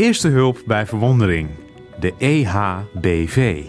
[0.00, 1.48] Eerste hulp bij verwondering.
[1.98, 3.64] De EHBV.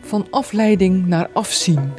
[0.00, 1.92] Van afleiding naar afzien.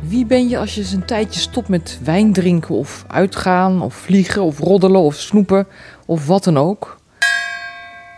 [0.00, 3.94] Wie ben je als je eens een tijdje stopt met wijn drinken of uitgaan of
[3.94, 5.66] vliegen of roddelen of snoepen
[6.06, 7.00] of wat dan ook?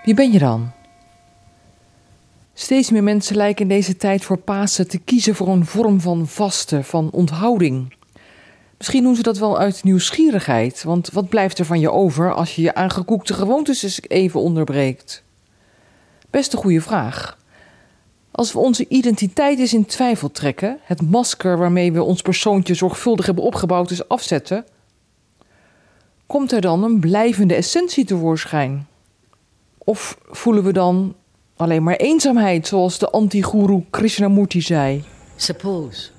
[0.05, 0.74] Wie ben je dan?
[2.65, 6.27] Steeds meer mensen lijken in deze tijd voor Pasen te kiezen voor een vorm van
[6.27, 7.95] vasten, van onthouding.
[8.79, 12.57] Misschien doen ze dat wel uit nieuwsgierigheid, want wat blijft er van je over als
[12.57, 15.23] je je aangekoekte gewoontes eens even onderbreekt?
[16.31, 17.39] Best een goede vraag.
[18.31, 23.27] Als we onze identiteit eens in twijfel trekken, het masker waarmee we ons persoontje zorgvuldig
[23.27, 24.65] hebben opgebouwd is afzetten,
[26.27, 28.87] komt er dan een blijvende essentie tevoorschijn?
[29.79, 31.15] Of voelen we dan
[31.57, 35.05] alleen maar eenzaamheid, zoals de anti-guru Krishnamurti zei?
[35.37, 36.11] Suppose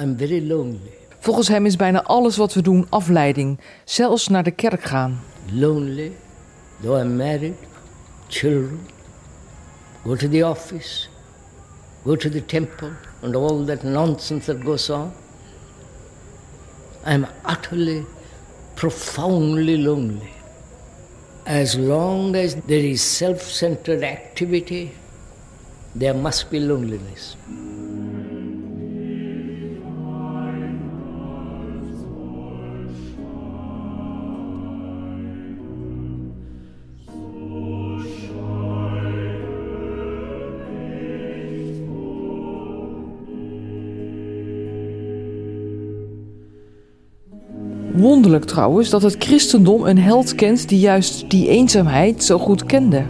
[0.00, 0.92] I'm very lonely.
[1.18, 5.20] Volgens hem is bijna alles wat we doen afleiding, zelfs naar de kerk gaan.
[5.52, 6.12] Lonely,
[6.82, 7.54] though I'm married,
[8.28, 8.80] children,
[10.04, 11.08] go to the office,
[12.04, 12.90] go to the temple,
[13.22, 15.12] and all that nonsense that goes on.
[17.06, 18.04] I'm utterly,
[18.74, 20.32] profoundly lonely.
[21.46, 24.92] As long as there is self centered activity,
[25.94, 27.36] there must be loneliness.
[47.94, 53.04] Wonderlijk trouwens dat het christendom een held kent die juist die eenzaamheid zo goed kende.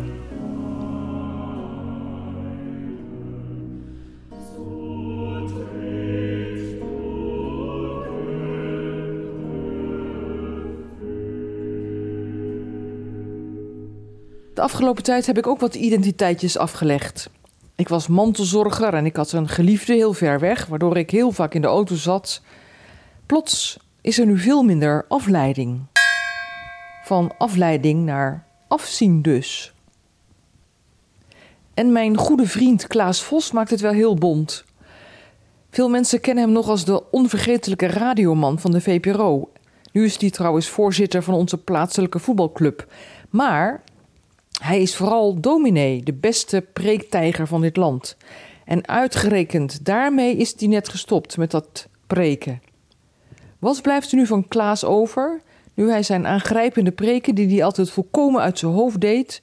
[14.55, 17.31] De afgelopen tijd heb ik ook wat identiteitjes afgelegd.
[17.77, 21.55] Ik was mantelzorger en ik had een geliefde heel ver weg, waardoor ik heel vaak
[21.55, 22.43] in de auto zat.
[23.27, 25.81] Plots is er nu veel minder afleiding.
[27.05, 29.73] Van afleiding naar afzien dus.
[31.75, 34.65] En mijn goede vriend Klaas Vos maakt het wel heel bont.
[35.71, 39.53] Veel mensen kennen hem nog als de onvergetelijke radioman van de VPRO.
[39.93, 42.87] Nu is hij trouwens voorzitter van onze plaatselijke voetbalclub.
[43.31, 43.83] Maar
[44.61, 48.17] hij is vooral dominee, de beste preektijger van dit land.
[48.65, 52.61] En uitgerekend daarmee is hij net gestopt met dat preken.
[53.65, 55.41] Wat blijft er nu van Klaas over,
[55.75, 59.43] nu hij zijn aangrijpende preken, die hij altijd volkomen uit zijn hoofd deed,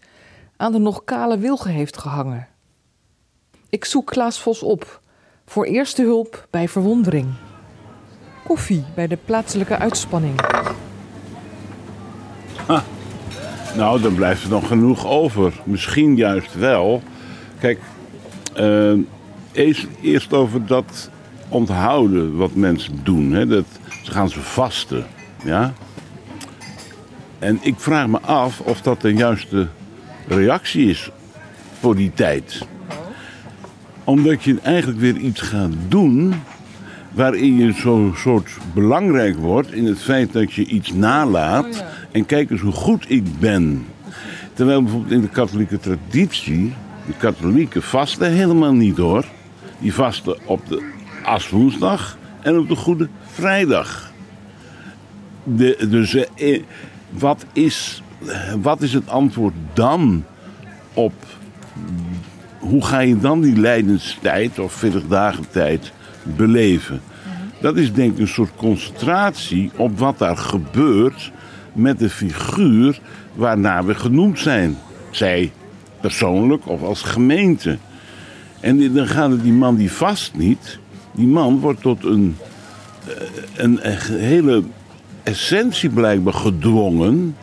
[0.58, 2.48] aan de nog kale wilgen heeft gehangen?
[3.70, 5.02] Ik zoek Klaas Vos op,
[5.46, 7.28] voor eerste hulp bij verwondering.
[8.44, 10.40] Koffie bij de plaatselijke uitspanning.
[13.76, 15.62] Nou, dan blijft er nog genoeg over.
[15.64, 17.02] Misschien juist wel.
[17.60, 17.80] Kijk,
[18.54, 18.94] eh,
[19.52, 21.10] eerst, eerst over dat
[21.50, 23.32] onthouden wat mensen doen.
[23.32, 23.48] Hè.
[23.48, 23.66] Dat,
[24.02, 25.06] ze gaan ze vasten.
[25.44, 25.74] Ja?
[27.40, 29.68] En ik vraag me af of dat de juiste
[30.28, 31.10] reactie is
[31.80, 32.66] voor die tijd.
[34.04, 36.34] Omdat je eigenlijk weer iets gaat doen
[37.12, 42.50] waarin je zo soort belangrijk wordt in het feit dat je iets nalaat en kijk
[42.50, 43.86] eens hoe goed ik ben.
[44.54, 46.74] Terwijl bijvoorbeeld in de katholieke traditie,
[47.06, 49.26] de katholieken vasten helemaal niet hoor.
[49.80, 50.84] Die vasten op de
[51.24, 54.12] aswoensdag en op de Goede Vrijdag.
[55.44, 56.64] De, dus eh, eh,
[57.10, 58.04] wat, is,
[58.62, 60.26] wat is het antwoord dan
[60.94, 61.14] op
[62.60, 65.92] hoe ga je dan die lijdenstijd of 40 dagen tijd
[66.24, 67.02] beleven?
[67.62, 71.32] Dat is denk ik een soort concentratie op wat daar gebeurt
[71.74, 73.00] met de figuur
[73.34, 74.78] waarnaar we genoemd zijn.
[75.10, 75.52] Zij
[76.02, 77.78] persoonlijk of als gemeente.
[78.60, 80.80] En dan gaat het die man die vast niet.
[81.12, 82.36] Die man wordt tot een,
[83.56, 84.64] een, een hele
[85.24, 87.36] essentie blijkbaar gedwongen.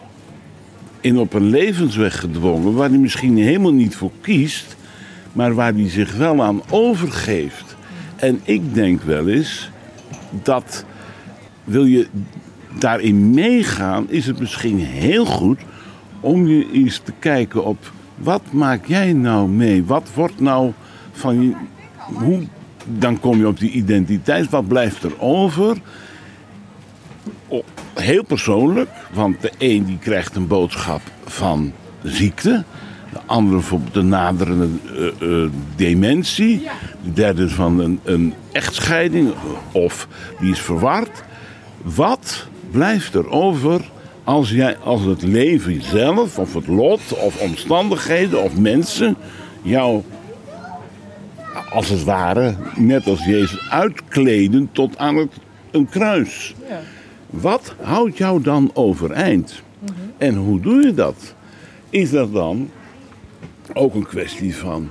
[1.01, 4.77] In op een levensweg gedwongen waar hij misschien helemaal niet voor kiest.
[5.33, 7.77] Maar waar hij zich wel aan overgeeft.
[8.17, 9.71] En ik denk wel eens
[10.43, 10.85] dat
[11.65, 12.07] wil je
[12.79, 15.61] daarin meegaan, is het misschien heel goed
[16.21, 19.85] om je eens te kijken op wat maak jij nou mee?
[19.85, 20.73] Wat wordt nou
[21.13, 21.53] van je.
[21.97, 22.43] Hoe,
[22.89, 24.51] dan kom je op die identiteit.
[24.51, 25.77] Wat blijft er over?
[27.95, 32.65] Heel persoonlijk, want de een die krijgt een boodschap van ziekte.
[33.13, 34.69] De andere bijvoorbeeld de naderende
[35.21, 36.69] eh, dementie.
[37.05, 39.33] De derde van een, een echtscheiding
[39.73, 40.09] of
[40.41, 41.25] die is verward.
[41.83, 43.81] Wat blijft er over
[44.25, 49.17] als, jij, als het leven zelf of het lot of omstandigheden of mensen
[49.63, 50.03] jou
[51.79, 55.33] als het ware, net als Jezus, uitkleden tot aan het,
[55.71, 56.55] een kruis.
[56.69, 56.81] Ja.
[57.31, 59.63] Wat houdt jou dan overeind?
[60.17, 61.35] En hoe doe je dat?
[61.91, 62.71] Is dat dan
[63.73, 64.91] ook een kwestie van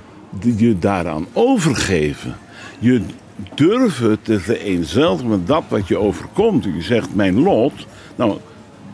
[0.56, 2.36] je daaraan overgeven?
[2.78, 3.02] Je
[3.54, 6.64] durven te vereenzelvigen met dat wat je overkomt.
[6.64, 7.86] Je zegt, mijn lot,
[8.16, 8.38] nou,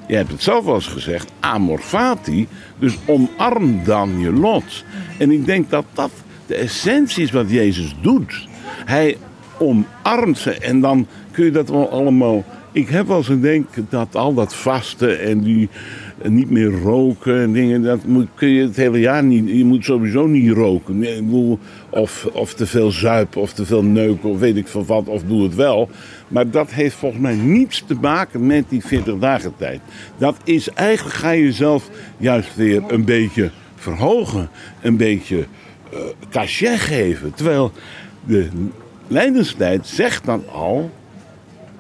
[0.07, 2.49] jij hebt het zelf al eens gezegd, amor fati,
[2.79, 4.85] dus omarm dan je lot.
[5.19, 6.11] En ik denk dat dat
[6.47, 8.49] de essentie is wat Jezus doet.
[8.85, 9.17] Hij
[9.59, 12.45] omarmt ze en dan kun je dat allemaal.
[12.73, 15.69] Ik heb wel eens een denk dat al dat vasten en die
[16.23, 19.49] niet meer roken en dingen, dat moet, kun je het hele jaar niet.
[19.49, 20.99] Je moet sowieso niet roken.
[20.99, 21.59] Nee,
[21.91, 25.23] of, of te veel zuipen of te veel neuken of weet ik veel wat, of
[25.23, 25.89] doe het wel.
[26.29, 29.81] Maar dat heeft volgens mij niets te maken met die 40 dagen tijd.
[30.19, 34.49] Dat is eigenlijk ga je jezelf juist weer een beetje verhogen.
[34.83, 35.47] Een beetje
[35.93, 35.99] uh,
[36.31, 37.35] cachet geven.
[37.35, 37.73] Terwijl
[38.25, 38.49] de
[39.09, 40.91] lijdenstijd zegt dan al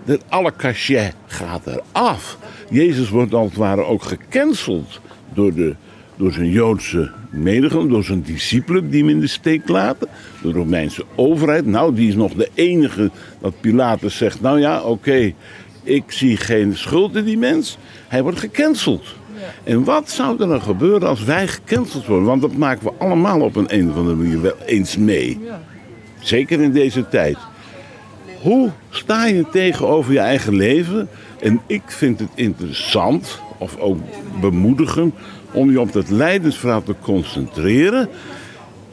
[0.04, 2.38] dat alle cachet gaat eraf.
[2.70, 5.00] Jezus wordt als het ware ook gecanceld
[5.34, 5.74] door, de,
[6.16, 10.08] door zijn Joodse medegenomen, door zijn discipelen die hem in de steek laten,
[10.42, 11.66] de Romeinse overheid.
[11.66, 13.10] Nou, die is nog de enige
[13.40, 15.32] dat Pilatus zegt, nou ja, oké,
[15.82, 17.78] ik zie geen schuld in die mens.
[18.08, 19.14] Hij wordt gecanceld.
[19.64, 22.26] En wat zou er dan gebeuren als wij gecanceld worden?
[22.26, 25.41] Want dat maken we allemaal op een, een of andere manier wel eens mee.
[26.20, 27.37] Zeker in deze tijd.
[28.41, 31.08] Hoe sta je tegenover je eigen leven?
[31.41, 33.99] En ik vind het interessant, of ook
[34.41, 35.14] bemoedigend,
[35.52, 38.08] om je op dat lijdensverhaal te concentreren.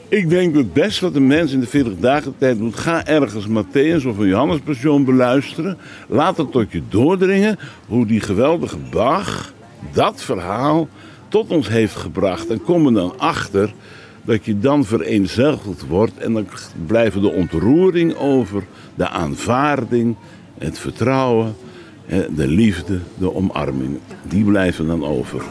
[0.08, 2.76] Ik denk dat het best wat een mens in de 40 dagen tijd moet.
[2.76, 5.78] Ga ergens Matthäus of een Johannespassion beluisteren.
[6.08, 9.54] Laat het tot je doordringen hoe die geweldige Bach
[9.94, 10.88] dat verhaal
[11.28, 12.48] tot ons heeft gebracht.
[12.48, 13.74] En kom er dan achter
[14.24, 16.18] dat je dan vereenzelvigd wordt.
[16.18, 16.48] En dan
[16.86, 18.64] blijven de ontroering over,
[18.96, 20.16] de aanvaarding,
[20.58, 21.56] het vertrouwen,
[22.36, 24.00] de liefde, de omarming.
[24.24, 25.44] Die blijven dan over.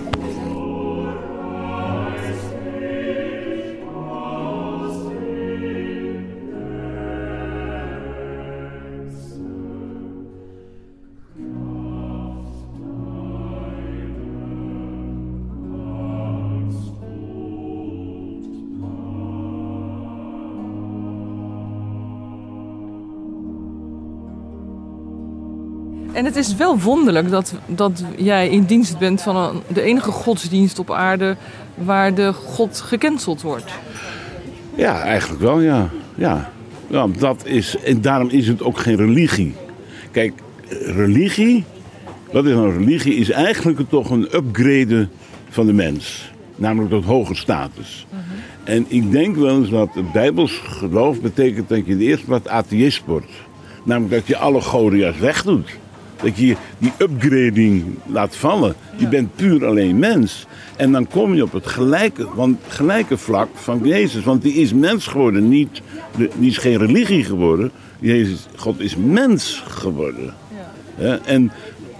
[26.12, 30.10] En het is wel wonderlijk dat, dat jij in dienst bent van een, de enige
[30.10, 31.36] godsdienst op aarde
[31.74, 33.72] waar de God gecanceld wordt.
[34.74, 35.88] Ja, eigenlijk wel, ja.
[36.14, 36.50] ja.
[36.86, 39.54] ja dat is, en daarom is het ook geen religie.
[40.10, 40.32] Kijk,
[40.86, 41.64] religie,
[42.32, 43.14] wat is nou religie?
[43.14, 45.08] Is eigenlijk toch een upgrade
[45.48, 46.30] van de mens.
[46.56, 48.06] Namelijk tot hoger status.
[48.64, 53.02] En ik denk wel eens dat het Bijbels geloof betekent dat je eerst wat atheïst
[53.06, 53.30] wordt.
[53.82, 55.78] Namelijk dat je alle goden wegdoet.
[56.22, 58.74] Dat je die upgrading laat vallen.
[58.96, 60.46] Je bent puur alleen mens.
[60.76, 64.24] En dan kom je op het gelijke, want, gelijke vlak van Jezus.
[64.24, 65.82] Want die is mens geworden, niet,
[66.16, 67.70] die is geen religie geworden.
[67.98, 70.34] Jezus, God is mens geworden.
[70.98, 71.18] Ja.
[71.24, 71.52] En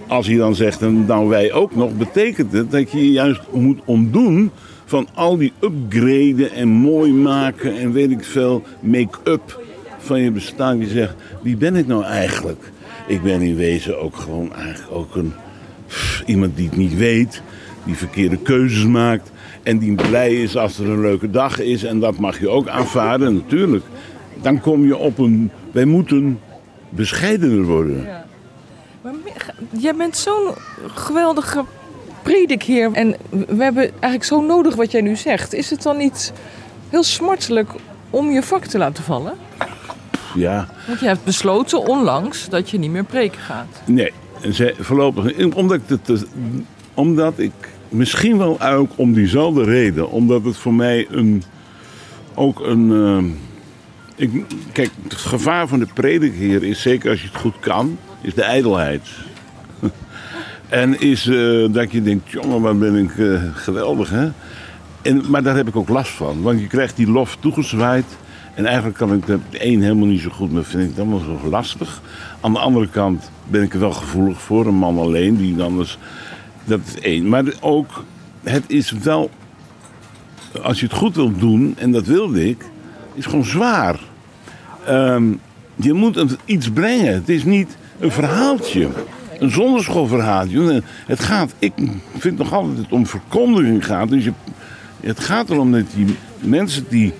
[0.07, 3.41] als hij dan zegt, en nou wij ook nog, betekent het dat je je juist
[3.51, 4.51] moet ontdoen
[4.85, 9.65] van al die upgraden en mooi maken en weet ik veel, make-up
[9.97, 10.79] van je bestaan.
[10.79, 12.71] Je zegt, wie ben ik nou eigenlijk?
[13.07, 15.33] Ik ben in wezen ook gewoon eigenlijk ook een,
[16.25, 17.41] iemand die het niet weet,
[17.85, 19.31] die verkeerde keuzes maakt
[19.63, 21.83] en die blij is als er een leuke dag is.
[21.83, 23.83] En dat mag je ook aanvaarden, natuurlijk.
[24.41, 25.51] Dan kom je op een.
[25.71, 26.39] Wij moeten
[26.89, 28.03] bescheidener worden.
[28.03, 28.25] Ja.
[29.01, 29.13] Maar
[29.69, 30.53] jij bent zo'n
[30.93, 31.65] geweldige
[32.21, 32.91] predikheer.
[32.91, 35.53] En we hebben eigenlijk zo nodig wat jij nu zegt.
[35.53, 36.33] Is het dan niet
[36.89, 37.69] heel smartelijk
[38.09, 39.33] om je vak te laten vallen?
[40.35, 40.67] Ja.
[40.87, 43.81] Want je hebt besloten onlangs dat je niet meer preken gaat.
[43.85, 44.11] Nee,
[44.51, 45.53] ze, voorlopig.
[45.53, 46.25] Omdat ik, het,
[46.93, 47.51] omdat ik
[47.89, 50.09] misschien wel ook om diezelfde reden.
[50.09, 51.43] Omdat het voor mij een,
[52.33, 52.89] ook een.
[52.89, 53.23] Uh,
[54.15, 58.33] ik, kijk, het gevaar van de prediker is, zeker als je het goed kan, is
[58.33, 59.07] de ijdelheid.
[60.69, 64.29] en is uh, dat je denkt, jongen, wat ben ik uh, geweldig, hè?
[65.01, 66.41] En, maar daar heb ik ook last van.
[66.41, 68.05] Want je krijgt die lof toegezwaaid.
[68.53, 71.19] En eigenlijk kan ik de één helemaal niet zo goed, maar vind ik het allemaal
[71.19, 72.01] zo lastig.
[72.41, 75.77] Aan de andere kant ben ik er wel gevoelig voor, een man alleen, die dan
[75.77, 75.97] dus.
[76.63, 77.29] Dat is één.
[77.29, 78.03] Maar ook,
[78.43, 79.29] het is wel.
[80.61, 82.65] als je het goed wilt doen, en dat wilde ik,
[83.13, 83.99] is gewoon zwaar.
[84.85, 85.23] Ehm,
[85.75, 87.13] je moet iets brengen.
[87.13, 88.89] Het is niet een verhaaltje.
[89.39, 90.83] Een zonderschoolverhaaltje.
[91.05, 91.73] Het gaat, ik
[92.17, 94.09] vind nog altijd dat het om verkondiging gaat.
[94.09, 94.33] Dus je,
[94.99, 97.13] het gaat erom dat die mensen die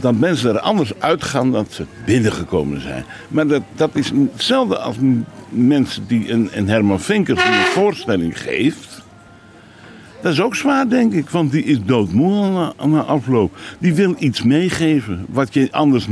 [0.00, 3.04] dat mensen er anders uitgaan dan ze binnengekomen zijn.
[3.28, 4.96] Maar dat, dat is hetzelfde als
[5.48, 9.02] mensen die een, Herman Vinkers een voorstelling geeft.
[10.22, 13.56] Dat is ook zwaar, denk ik, want die is doodmoe na, na afloop.
[13.78, 16.06] Die wil iets meegeven wat je anders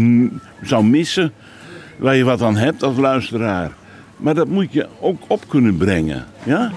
[0.63, 1.33] zou missen,
[1.97, 3.73] waar je wat aan hebt als luisteraar.
[4.17, 6.73] Maar dat moet je ook op kunnen brengen, ja?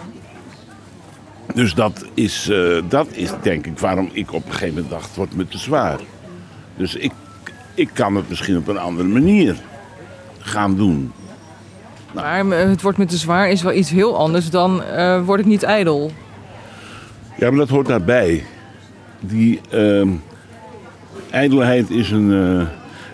[1.53, 5.15] Dus dat is, eh, dat is denk ik waarom ik op een gegeven moment dacht,
[5.15, 5.99] wordt me te zwaar.
[6.77, 7.11] Dus ik,
[7.73, 9.55] ik kan het misschien op een andere manier
[10.39, 11.11] gaan doen.
[12.13, 15.39] Maar eh, het wordt me te zwaar is wel iets heel anders dan eh, word
[15.39, 16.11] ik niet ijdel.
[17.37, 18.43] Ja, maar dat hoort daarbij.
[19.19, 20.09] Die ehm,
[21.29, 22.67] ijdelheid is een, eh,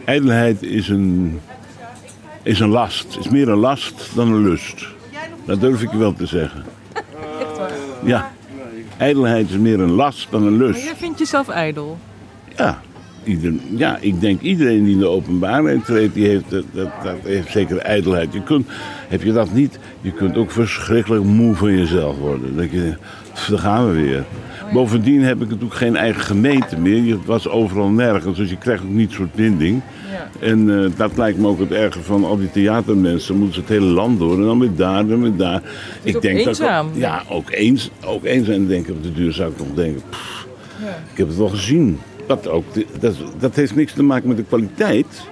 [0.06, 1.40] ijdelheid is een,
[2.44, 3.18] is een last.
[3.20, 4.88] Is meer een last dan een lust.
[5.46, 6.64] Dat durf ik je wel te zeggen.
[8.04, 8.32] Ja,
[8.98, 10.84] ijdelheid is meer een last dan een Maar lust.
[10.84, 11.98] jij vindt jezelf ijdel.
[12.56, 12.82] Ja,
[13.24, 17.16] ieder, ja, ik denk iedereen die in de openbaarheid treedt, die heeft, dat, dat, dat
[17.24, 18.34] heeft zeker ijdelheid.
[18.34, 18.68] Je kunt,
[19.08, 22.56] heb je dat niet, je kunt ook verschrikkelijk moe van jezelf worden.
[22.56, 22.94] Dat je,
[23.50, 24.24] daar gaan we weer.
[24.74, 27.04] Bovendien heb ik natuurlijk geen eigen gemeente meer.
[27.04, 29.82] Je was overal nergens, dus je krijgt ook niet soort binding.
[30.12, 30.48] Ja.
[30.48, 33.36] En eh, dat lijkt me ook het erge van al die theatermensen.
[33.36, 35.62] Moeten ze het hele land door en dan weer daar, dan weer daar.
[36.04, 36.90] Ik ook dat eenzaam.
[36.94, 37.90] ja, ook eens.
[38.06, 38.48] Ook eens.
[38.48, 40.48] En denken op de duur zou ik nog denken, pff,
[41.12, 42.00] ik heb het wel gezien.
[42.30, 42.66] Dat, ook,
[43.00, 45.28] dat, dat heeft niks te maken met de kwaliteit.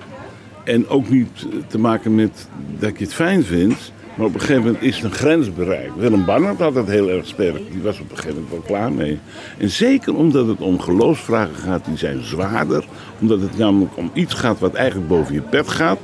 [0.64, 2.48] En ook niet te maken met
[2.80, 3.92] dat je het fijn vindt.
[4.16, 5.96] Maar op een gegeven moment is een grens bereikt.
[5.96, 7.72] Willem Barnard had dat heel erg sterk.
[7.72, 9.20] Die was op een gegeven moment wel klaar mee.
[9.58, 12.86] En zeker omdat het om geloofsvragen gaat, die zijn zwaarder.
[13.20, 16.00] Omdat het namelijk om iets gaat wat eigenlijk boven je pet gaat.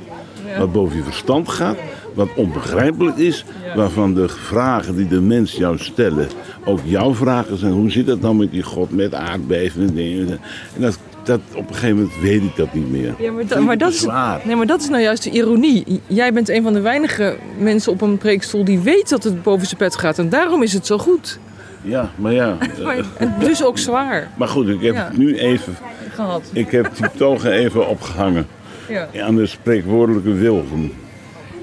[0.58, 1.76] Wat boven je verstand gaat.
[2.14, 3.44] Wat onbegrijpelijk is.
[3.76, 6.28] Waarvan de vragen die de mens jou stellen
[6.64, 7.72] ook jouw vragen zijn.
[7.72, 10.28] Hoe zit het dan met die God, met aardbevingen en dingen.
[10.28, 13.14] En dat, dat, op een gegeven moment weet ik dat niet meer.
[13.18, 14.40] Ja, maar, da- maar, dat is, zwaar.
[14.44, 16.00] nee, maar dat is nou juist de ironie.
[16.06, 19.66] Jij bent een van de weinige mensen op een preekstoel die weet dat het boven
[19.66, 20.18] zijn pet gaat.
[20.18, 21.38] En daarom is het zo goed.
[21.82, 22.56] Ja, maar ja.
[22.60, 25.04] eh, Maar, en dus ook zwaar Maar goed, ik heb Ja.
[25.04, 25.76] het nu even.
[26.14, 26.42] gehad.
[26.52, 28.46] Ik heb die togen even opgehangen
[28.88, 29.08] Ja.
[29.22, 30.92] aan de spreekwoordelijke wilgen.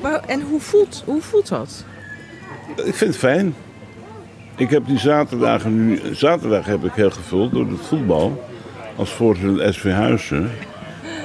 [0.01, 1.85] Maar, en hoe voelt, hoe voelt dat?
[2.75, 3.53] Ik vind het fijn.
[4.57, 5.99] Ik heb die zaterdagen nu.
[6.11, 8.49] Zaterdag heb ik heel gevuld door het voetbal.
[8.95, 10.49] Als voorzitter SV Huizen.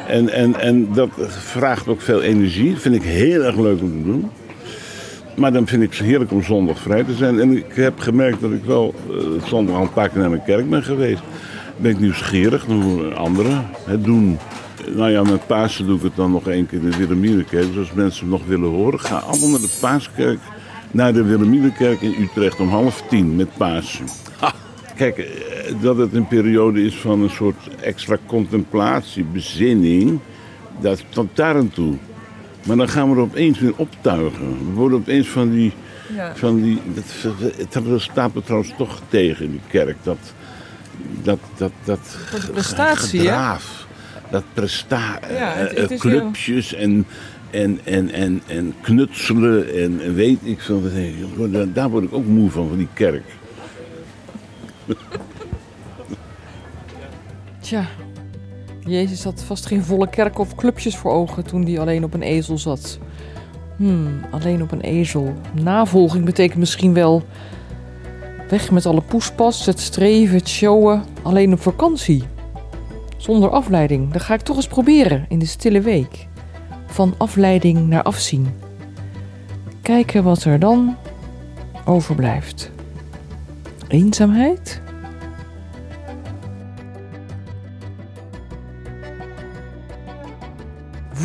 [0.09, 2.73] En, en, en dat vraagt ook veel energie.
[2.73, 4.31] Dat vind ik heel erg leuk om te doen.
[5.37, 7.41] Maar dan vind ik het heerlijk om zondag vrij te zijn.
[7.41, 10.45] En ik heb gemerkt dat ik wel eh, zondag al een paar keer naar mijn
[10.45, 11.23] kerk ben geweest.
[11.76, 14.38] Ben ik nieuwsgierig naar hoe anderen het doen.
[14.95, 17.66] Nou ja, met Pasen doe ik het dan nog één keer in de Wilhelminakerk.
[17.66, 20.38] Dus als mensen het nog willen horen, ga allemaal naar de Paaskerk.
[20.90, 24.07] Naar de Wilhelminakerk in Utrecht om half tien met Pasen.
[24.38, 24.52] Ha,
[24.97, 30.19] Kijk, eh, dat het een periode is van een soort extra contemplatie, bezinning.
[30.81, 31.95] Dat tot daar aan toe.
[32.66, 34.49] Maar dan gaan we er opeens weer optuigen.
[34.69, 35.73] We worden opeens van die.
[36.14, 36.37] Ja.
[36.37, 36.81] Van die
[37.71, 39.97] dat, dat staat me trouwens toch tegen in die kerk.
[40.02, 40.19] Dat.
[41.23, 41.38] Dat.
[41.57, 41.73] Dat.
[41.85, 42.00] dat
[42.31, 43.57] Voor de prestatie, hè?
[44.30, 45.18] Dat presta.
[45.30, 47.06] Ja, het- eh, het is clubjes en.
[47.50, 50.83] En, en, en, en knutselen en, en weet ik veel.
[51.50, 53.23] Daar, daar word ik ook moe van, van die kerk.
[57.61, 57.85] Tja,
[58.85, 62.23] Jezus had vast geen volle kerk of clubjes voor ogen toen hij alleen op een
[62.23, 62.99] ezel zat.
[63.76, 65.35] Hmm, alleen op een ezel.
[65.62, 67.23] Navolging betekent misschien wel
[68.49, 72.23] weg met alle poespas, het streven, het showen, alleen op vakantie.
[73.16, 76.26] Zonder afleiding, dat ga ik toch eens proberen in de stille week.
[76.87, 78.54] Van afleiding naar afzien.
[79.82, 80.96] Kijken wat er dan
[81.85, 82.70] overblijft.
[83.88, 84.80] Eenzaamheid?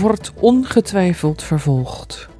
[0.01, 2.31] wordt ongetwijfeld vervolgd.